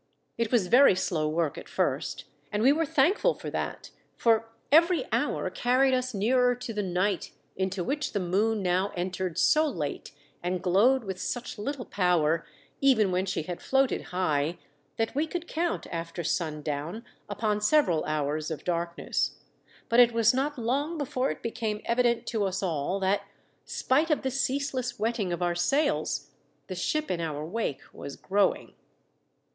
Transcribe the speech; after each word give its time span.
It 0.35 0.51
was 0.51 0.65
very 0.65 0.95
slow 0.95 1.29
work 1.29 1.59
at 1.59 1.69
first, 1.69 2.23
and 2.51 2.63
we 2.63 2.71
were 2.73 2.87
thankful 2.87 3.35
for 3.35 3.51
that; 3.51 3.91
for 4.17 4.49
every 4.71 5.05
hour 5.11 5.47
carried 5.51 5.93
us 5.93 6.11
nearer 6.11 6.55
to 6.55 6.73
the 6.73 6.81
night 6.81 7.33
into 7.55 7.83
which 7.83 8.11
the 8.11 8.19
moon 8.19 8.63
now 8.63 8.91
entered 8.95 9.37
so 9.37 9.67
late 9.67 10.11
and 10.41 10.59
glowed 10.59 11.03
with 11.03 11.21
such 11.21 11.59
little 11.59 11.85
power, 11.85 12.47
even 12.79 13.11
when 13.11 13.27
she 13.27 13.43
had 13.43 13.61
floated 13.61 14.05
high, 14.05 14.57
that 14.97 15.13
we 15.13 15.27
could 15.27 15.47
count, 15.47 15.85
after 15.91 16.23
sundown, 16.23 17.05
upon 17.29 17.61
several 17.61 18.03
hours 18.05 18.49
of 18.49 18.63
darkness; 18.63 19.35
but 19.87 19.99
it 19.99 20.13
was 20.13 20.33
not 20.33 20.57
long 20.57 20.97
before 20.97 21.29
it 21.29 21.43
became 21.43 21.79
evident 21.85 22.25
to 22.25 22.45
us 22.45 22.63
all 22.63 22.99
that, 22.99 23.21
spite 23.65 24.09
of 24.09 24.23
the 24.23 24.31
ceaseless 24.31 24.97
wetting 24.97 25.31
of 25.31 25.43
our 25.43 25.53
sails, 25.53 26.31
the 26.65 26.73
ship 26.75 27.11
in 27.11 27.21
our 27.21 27.45
wake 27.45 27.81
was 27.93 28.15
growing. 28.15 28.73